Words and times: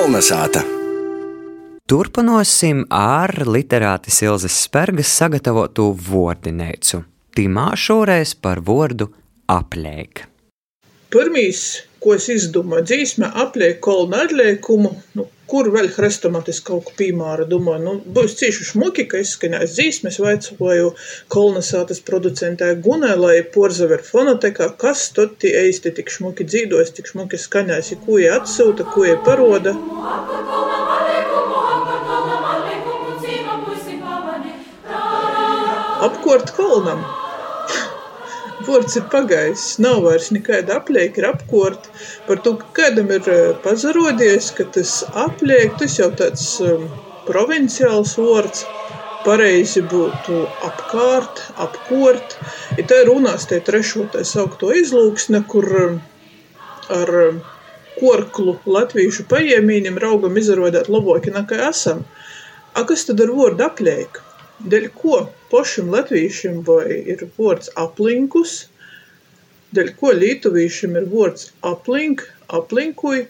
Kolnesāta! 0.00 0.62
Turpināsim 1.90 2.86
ar 2.88 3.34
literātes 3.44 4.22
Ilzas 4.24 4.54
Spērgas 4.64 5.10
sagatavotu 5.12 5.90
vārdinēcu. 6.06 7.02
Timā 7.36 7.66
šoreiz 7.76 8.32
par 8.32 8.62
vārdu 8.64 9.10
aplēk. 9.52 10.24
Pirmīs, 11.10 11.60
ko 11.98 12.12
es 12.14 12.28
izdomāju, 12.30 12.84
dzīsmē 12.86 13.32
apliek 13.42 13.80
kolna 13.82 14.20
atliekumu, 14.24 14.92
nu, 15.18 15.24
kur 15.50 15.66
vēl 15.74 15.88
hrestomatis 15.96 16.60
kaut 16.62 16.84
ko 16.86 16.92
piemāra, 17.00 17.42
domāju, 17.50 17.82
nu, 17.82 17.94
būs 18.14 18.36
cīši 18.38 18.66
šmuki, 18.68 19.08
ka 19.10 19.18
izskanēs 19.24 19.74
dzīsmes, 19.74 20.20
vaicoju 20.22 20.92
kolonizātas 21.34 21.98
producentē 22.06 22.68
Gunēlai 22.84 23.40
porzaver 23.56 24.04
fonotekā, 24.06 24.68
kas 24.78 25.08
tad 25.16 25.34
tie 25.42 25.50
eisti 25.64 25.90
tik 25.96 26.12
šmuki 26.14 26.46
dzīdos, 26.46 26.94
tik 26.94 27.10
šmuki 27.10 27.40
skanēs, 27.42 27.90
ja 27.90 27.98
ko 28.04 28.20
jie 28.22 28.30
atsūta, 28.36 28.86
ko 28.94 29.08
jie 29.08 29.16
paroda. 29.26 29.74
Apkort 36.06 36.54
kolnam. 36.56 37.02
Vārds 38.70 38.94
ir 38.98 39.06
pagājis, 39.10 39.62
nav 39.82 40.04
vairs 40.04 40.28
nekāda 40.34 40.76
aplieka, 40.78 41.18
ir 41.18 41.26
apkort. 41.30 41.88
Par 42.28 42.38
to, 42.44 42.52
ka 42.60 42.68
kādam 42.76 43.10
ir 43.16 43.26
eh, 43.32 43.40
pazarodies, 43.64 44.52
ka 44.54 44.66
tas 44.76 44.92
apliek, 45.24 45.74
tas 45.80 45.96
jau 45.98 46.06
tāds 46.20 46.44
um, 46.62 46.84
provinciāls 47.26 48.14
vārds. 48.20 48.62
Pareizi 49.24 49.82
būtu 49.90 50.38
apkārt, 50.68 51.42
apkort. 51.60 52.38
Ja 52.78 52.86
tā 52.92 53.02
runās 53.08 53.48
tie 53.50 53.58
trešo 53.64 54.06
tā 54.14 54.22
saukto 54.24 54.70
izlūksne, 54.76 55.42
kur 55.50 55.66
um, 55.82 55.98
ar 56.94 57.12
um, 57.26 57.42
korklu 57.98 58.56
latviešu 58.78 59.26
paiemīnim 59.28 59.98
raugam 60.00 60.38
izrodēt 60.40 60.88
labāki 60.92 61.34
nekā 61.34 61.58
esam. 61.68 62.06
A 62.78 62.86
kas 62.86 63.04
tad 63.08 63.20
ar 63.24 63.34
vārdu 63.34 63.66
apliek? 63.66 64.22
Dēļ 64.60 64.90
ko 64.94 65.20
pašam 65.50 65.88
latviešam 65.92 66.60
vai 66.66 67.00
ir 67.14 67.24
vārds 67.38 67.70
aplinkus, 67.80 68.69
dēļ 69.76 69.90
ko 70.00 70.12
lietuvīšam 70.18 70.98
ir 71.00 71.08
vārds 71.12 71.50
aplink, 71.70 72.24
aplinkuj, 72.58 73.24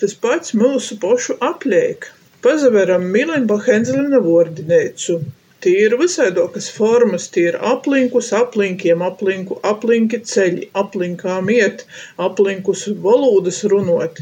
tas 0.00 0.14
pats 0.24 0.54
mūsu 0.62 0.98
pašu 1.02 1.38
apliek. 1.50 2.10
Pazaveram 2.44 3.06
Milenba 3.14 3.56
Henzelina 3.66 4.20
vārdinēcu. 4.22 5.18
Tie 5.64 5.72
ir 5.84 5.96
visaidokas 5.98 6.68
formas, 6.70 7.24
tie 7.34 7.48
ir 7.50 7.56
aplinkus, 7.66 8.28
aplinkiem, 8.40 9.00
aplinku, 9.02 9.56
aplinki 9.66 10.20
ceļi, 10.32 10.68
aplinkām 10.82 11.50
iet, 11.50 11.82
aplinkus 12.28 12.84
valodas 13.06 13.64
runot. 13.72 14.20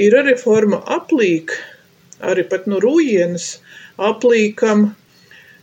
Ir 0.00 0.16
arī 0.16 0.32
forma 0.40 0.80
aplīk, 0.96 1.52
arī 2.30 2.46
pat 2.48 2.64
no 2.72 2.80
rūjienas, 2.80 3.50
aplīkam, 4.00 4.88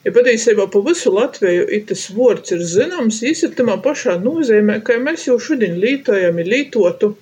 Ja 0.03 0.11
patiesībā 0.11 0.65
pa 0.67 0.81
visu 0.83 1.13
Latviju 1.15 1.63
itas 1.77 2.09
vārds 2.11 2.51
ir 2.51 2.63
zināms, 2.67 3.21
ir 3.23 3.53
tamā 3.55 3.77
pašā 3.85 4.17
nozīmē, 4.19 4.81
ka 4.83 4.97
mēs 4.99 5.29
jau 5.29 5.37
šodien 5.39 5.77
lītojam, 5.79 6.41
ir 6.43 6.49
lītotu. 6.53 7.13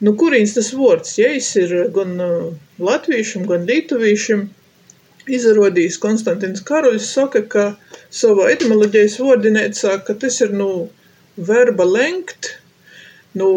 Nu, 0.00 0.14
kurīns 0.20 0.54
tas 0.54 0.70
vārds, 0.72 1.16
ja 1.18 1.32
jis 1.34 1.50
ir 1.60 1.74
gan 1.96 2.14
uh, 2.22 2.46
latvīšam, 2.78 3.48
gan 3.50 3.66
lītuvīšam, 3.68 4.46
izrodījis 5.28 5.98
Konstantins 6.00 6.62
Karoļs 6.70 7.10
saka, 7.18 7.42
ka 7.50 7.66
savā 8.22 8.48
etimoloģijas 8.54 9.18
vārdinēcā, 9.20 9.98
ka 10.06 10.16
tas 10.22 10.38
ir, 10.46 10.54
nu, 10.56 10.70
verba 11.50 11.84
lenkt, 11.84 12.54
nu, 13.36 13.50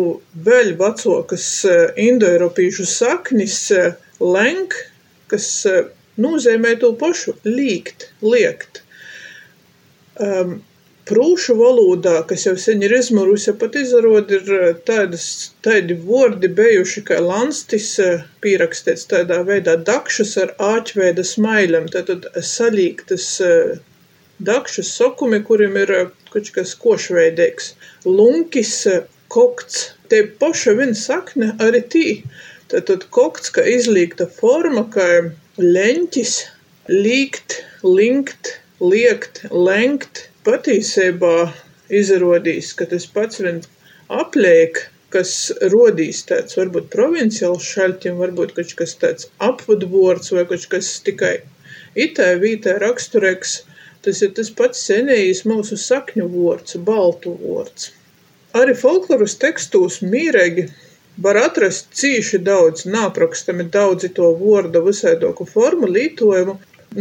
vēl 0.50 0.74
vecokas 0.82 1.48
uh, 1.70 1.84
indoeiropīšu 2.10 2.90
saknis 2.90 3.68
uh, 3.78 3.94
lenk, 4.20 4.76
kas 5.30 5.54
nozīmē 6.17 6.75
to 6.81 6.94
pašu- 7.00 7.36
līgt, 7.58 8.09
liekt. 8.22 8.83
Um, 10.20 10.61
prūšu 11.10 11.55
valodā, 11.60 12.21
kas 12.27 12.45
jau 12.48 12.55
sen 12.58 12.83
ir 12.86 12.93
izmurusi, 12.95 13.54
pat 13.60 13.76
izarod 13.76 14.32
ir 14.32 14.52
uh, 14.55 14.67
tādas, 14.88 15.26
tādi 15.65 15.98
vordi 16.10 16.48
bijuši, 16.48 17.04
kā 17.10 17.20
lanstis 17.23 17.89
uh, 17.99 18.21
pierakstīts 18.45 19.10
tādā 19.11 19.42
veidā 19.48 19.76
dakšas 19.89 20.38
ar 20.43 20.54
āķveida 20.73 21.26
smaiļam, 21.27 21.89
tātad 21.95 22.30
salīgtas 22.39 23.27
uh, 23.43 23.73
dakšas 24.39 24.93
sokumi, 24.98 25.42
kuriem 25.43 25.77
ir 25.82 25.93
kaut 26.33 26.49
kas 26.55 26.73
košveidīgs. 26.80 27.73
Lunkis, 28.05 28.73
kokts, 29.33 29.93
te 30.09 30.23
paša 30.39 30.76
vien 30.80 30.93
sakne 30.98 31.54
arī 31.64 31.82
tī. 31.93 32.08
Tātad 32.71 33.05
kokts, 33.14 33.52
kā 33.54 33.65
izlīgta 33.70 34.27
forma, 34.39 34.86
kā 34.93 35.08
leņķis, 35.61 36.31
līgt, 36.89 37.59
linkt, 37.86 38.59
liekt, 38.81 39.43
lenkt. 39.52 40.30
Patiesībā 40.43 41.53
izrādīs, 41.93 42.73
ka 42.75 42.87
tas 42.89 43.05
pats 43.08 43.39
vien 43.39 43.61
apliek, 44.09 44.81
kas 45.14 45.53
rodīs 45.71 46.23
tāds 46.27 46.58
varbūt 46.58 46.89
provinciāls 46.91 47.67
šaļķim, 47.69 48.17
varbūt 48.19 48.55
kaut 48.58 48.73
kas 48.80 48.95
tāds 48.99 49.30
apvadvords 49.39 50.33
vai 50.33 50.43
kaut 50.49 50.65
kas 50.71 50.89
tikai 51.05 51.36
itai 51.95 52.33
vītai 52.41 52.80
raksturēks. 52.81 53.61
Tas 54.03 54.20
ir 54.25 54.33
tas 54.35 54.49
pats 54.52 54.81
senējis 54.89 55.45
mūsu 55.47 55.77
sakņu 55.80 56.25
vords, 56.33 56.75
baltu 56.75 57.37
vords. 57.39 57.93
Arī 58.58 58.73
folkloras 58.75 59.37
tekstos 59.39 60.02
mīregi 60.03 60.65
Var 61.22 61.38
atrast 61.38 61.92
cīši 61.94 62.40
daudz, 62.42 62.88
nāprakstami 62.90 63.68
daudzi 63.74 64.10
to 64.18 64.32
vorda 64.38 64.80
visaidoku 64.82 65.46
formu 65.46 65.88
lītojumu. 65.96 66.56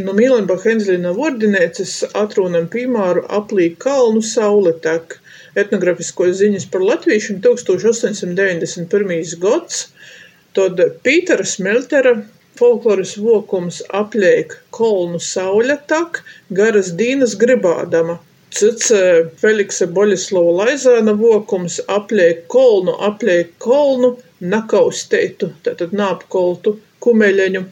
No 0.05 0.13
Mīlenba 0.17 0.57
Henzlina 0.61 1.13
vordinēces 1.17 1.95
atrūnam 2.21 2.67
pīmāru 2.75 3.23
aplīk 3.39 3.79
kalnu 3.81 4.21
saule 4.25 4.73
tek. 4.85 5.17
Etnografisko 5.63 6.29
ziņas 6.43 6.67
par 6.75 6.85
latviešiem 6.91 7.41
1891. 7.47 9.35
gads, 9.41 9.77
tad 10.57 10.81
Pītera 11.05 11.45
Smeltera 11.49 12.13
folkloras 12.61 13.17
vokums 13.17 13.81
apliek 14.03 14.59
kolnu 14.77 15.21
saule 15.21 15.79
tak, 15.89 16.21
garas 16.61 16.93
dīnas 17.01 17.37
gribādama. 17.41 18.19
Cits 18.53 18.91
Feliksa 19.41 19.87
Boļislava 19.97 20.53
Laizāna 20.61 21.15
vokums 21.19 21.79
apliek 21.97 22.43
kolnu, 22.53 22.97
apliek 23.09 23.55
kolnu, 23.65 24.11
nakausteitu, 24.55 25.53
tātad 25.67 25.95
nāpkoltu 25.97 26.75
kumeļeņu. 27.05 27.63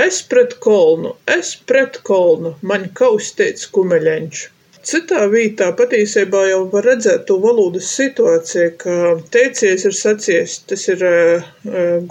Es 0.00 0.22
pret 0.30 0.56
kolnu, 0.64 1.12
es 1.34 1.52
pret 1.66 1.98
kolnu, 2.06 2.54
man 2.72 2.88
kausteits 3.02 3.68
kumeļeņš. 3.74 4.42
Citā 4.90 5.24
vītā 5.28 5.66
patiesībā 5.76 6.46
jau 6.48 6.60
var 6.72 6.86
redzēt 6.88 7.26
to 7.28 7.36
valodas 7.42 7.88
situāciju, 7.98 8.70
ka 8.80 8.94
teiciens 9.34 9.84
ir 9.90 9.96
sacies, 9.98 10.54
tas 10.70 10.86
ir 10.88 11.04
uh, 11.04 11.50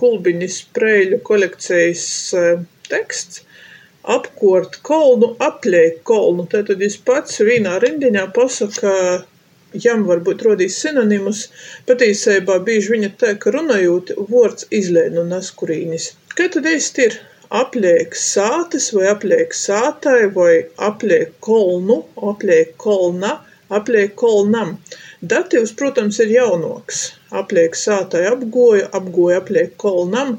Gulbiņas 0.01 0.57
preļu 0.77 1.21
kolekcijas 1.31 2.03
uh, 2.37 2.61
teksts, 2.91 3.41
apkort 4.09 4.79
kolnu, 4.89 5.33
apliek 5.49 5.99
kolnu. 6.09 6.45
Tātad 6.51 6.81
es 6.85 6.97
pats 7.09 7.41
vienā 7.45 7.75
rindiņā 7.83 8.25
pasaka, 8.35 8.93
jam 9.85 10.05
varbūt 10.09 10.45
rodīs 10.47 10.77
sinonimus, 10.81 11.43
patiesībā 11.89 12.57
bieži 12.65 12.95
viņa 12.95 13.09
tā, 13.21 13.33
ka 13.41 13.53
runājot, 13.53 14.15
vārds 14.31 14.69
izlēj 14.79 15.11
no 15.17 15.25
naskurīnis. 15.33 16.13
Kā 16.35 16.49
tad 16.55 16.69
īsti 16.69 17.05
ir? 17.09 17.19
Apliek 17.59 18.13
sātes 18.13 18.91
vai 18.93 19.07
apliek 19.09 19.55
sātai 19.57 20.27
vai 20.33 20.53
apliek 20.87 21.31
kolnu, 21.41 22.03
apliek 22.31 22.75
kolna, 22.77 23.31
apliek 23.73 24.13
kolnam. 24.21 24.75
Datīvs, 25.31 25.73
protams, 25.79 26.19
ir 26.21 26.35
jaunoks. 26.35 27.01
Apliek 27.41 27.77
sātai 27.77 28.27
apgoja, 28.29 28.85
apgoja 28.93 29.41
apliek 29.41 29.73
kolnam, 29.81 30.37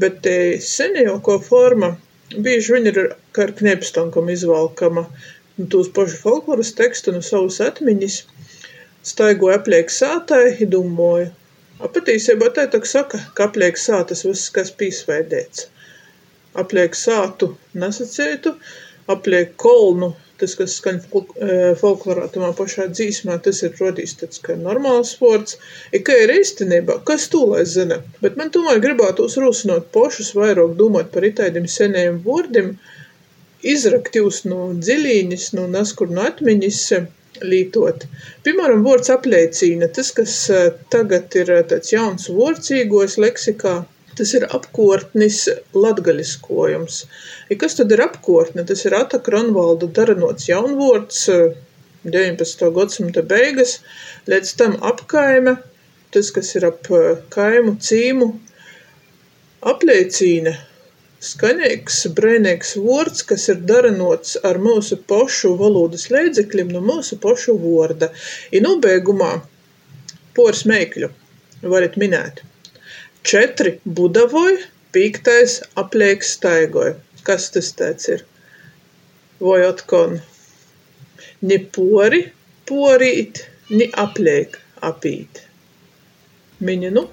bet 0.00 0.22
te 0.24 0.38
senjauko 0.64 1.36
forma 1.44 1.92
Bieži 2.34 2.72
vien 2.74 2.88
ir 2.90 2.96
ar 3.42 3.52
knēpstankam 3.58 4.30
izvalkama 4.32 5.04
nu, 5.10 5.66
tūs 5.72 5.92
pašu 5.94 6.16
folkloras 6.24 6.72
tekstu 6.78 7.14
no 7.14 7.20
savas 7.22 7.60
atmiņas. 7.62 8.16
Staigoja 9.06 9.60
apliek 9.60 9.92
sātai, 9.94 10.66
domāju. 10.72 11.28
Patīsībā 11.78 12.48
tā 12.56 12.64
tā 12.72 12.80
saka, 12.88 13.20
ka 13.36 13.46
apliek 13.46 13.78
sātas 13.78 14.24
viss, 14.26 14.50
kas 14.50 14.72
pīsveidēts. 14.80 15.68
Apliek 16.58 16.98
sātu 16.98 17.52
nesacētu, 17.78 18.56
apliek 19.12 19.54
kolnu 19.60 20.10
tas, 20.40 20.54
kas 20.58 20.76
skan 20.80 21.00
e, 21.00 21.56
folklorā, 21.80 22.26
tamā 22.32 22.52
pašā 22.58 22.88
dzīsmā, 22.92 23.38
tas 23.44 23.62
ir 23.66 23.76
rodījis 23.80 24.16
tāds 24.22 24.42
kā 24.44 24.56
normāls 24.60 25.14
sports. 25.16 25.58
I 25.96 26.02
kā 26.06 26.16
ir 26.24 26.34
īstenībā, 26.36 27.00
kas 27.08 27.28
to 27.32 27.44
lai 27.52 27.64
zina? 27.68 28.00
Bet 28.22 28.38
man 28.40 28.52
tomēr 28.54 28.82
gribētos 28.84 29.38
rosinot 29.42 29.90
pošus 29.96 30.34
vairāk 30.38 30.76
domāt 30.80 31.12
par 31.14 31.26
itaidim 31.28 31.68
senējiem 31.70 32.22
vārdiem, 32.26 32.74
izrakt 33.66 34.16
jūs 34.18 34.44
no 34.50 34.70
dziļīņas, 34.76 35.52
no 35.58 35.66
naskur 35.72 36.12
no 36.12 36.26
atmiņas, 36.28 36.82
lītot. 37.44 38.06
Piemēram, 38.46 38.84
vārds 38.86 39.10
apliecīna, 39.12 39.88
tas, 39.92 40.12
kas 40.16 40.36
e, 40.50 40.62
tagad 40.92 41.34
ir 41.36 41.52
e, 41.52 41.60
tāds 41.72 41.92
jauns 41.92 42.30
vārds 42.32 42.72
īgos 42.72 43.18
leksikā, 43.20 43.74
Tas 44.16 44.32
ir 44.38 44.46
apkārtnis 44.48 45.42
latgaļiskojums. 45.76 47.02
Ja 47.50 47.58
kas 47.60 47.76
tad 47.76 47.92
ir 47.92 48.00
apkārtne? 48.04 48.64
Tas 48.68 48.86
ir 48.88 48.96
Ata 48.96 49.20
Kronvalda 49.20 49.88
daranots 49.98 50.48
jaunvords 50.48 51.26
19. 52.06 52.70
gadsimta 52.76 53.22
beigas, 53.26 53.80
līdz 54.30 54.54
tam 54.60 54.76
apkaime, 54.92 55.56
tas, 56.14 56.30
kas 56.32 56.54
ir 56.56 56.68
ap 56.68 56.88
kaimu 57.34 57.76
cīmu, 57.82 58.30
apliecīne 59.66 60.54
skaņīgs, 61.26 62.00
brēnīgs 62.16 62.74
vārds, 62.86 63.24
kas 63.26 63.48
ir 63.52 63.62
daranots 63.68 64.36
ar 64.46 64.60
mūsu 64.62 65.00
pašu 65.10 65.54
valodas 65.60 66.08
līdzekļiem 66.14 66.74
no 66.76 66.82
mūsu 66.84 67.18
pašu 67.22 67.56
vārda. 67.62 68.12
I 68.54 68.62
nobeigumā 68.64 69.32
poras 70.36 70.64
meikļu 70.68 71.10
varat 71.66 71.96
minēt. 72.00 72.44
Četri 73.26 73.72
budavoj, 73.98 74.52
pīktais 74.94 75.56
apliek 75.82 76.22
staigoj. 76.22 76.92
Kas 77.26 77.48
tas 77.50 77.72
tāds 77.74 78.06
ir? 78.12 78.22
Vai 79.42 79.64
atkon? 79.66 80.20
Ni 81.42 81.58
pori 81.74 82.22
porīt, 82.70 83.42
ni 83.74 83.90
apliek 84.06 84.54
apīt. 84.92 85.42
Mini 86.70 86.94
nu? 86.94 87.08